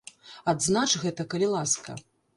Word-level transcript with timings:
Адзнач 0.53 0.87
гэта, 1.03 1.27
калі 1.35 1.53
ласка. 1.55 1.91